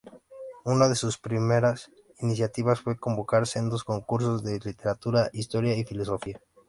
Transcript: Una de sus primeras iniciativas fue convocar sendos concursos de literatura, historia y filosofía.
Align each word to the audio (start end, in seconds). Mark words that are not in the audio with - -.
Una 0.65 0.89
de 0.89 0.95
sus 0.95 1.19
primeras 1.19 1.91
iniciativas 2.21 2.81
fue 2.81 2.97
convocar 2.97 3.45
sendos 3.45 3.83
concursos 3.83 4.43
de 4.43 4.59
literatura, 4.59 5.29
historia 5.31 5.77
y 5.77 5.83
filosofía. 5.85 6.41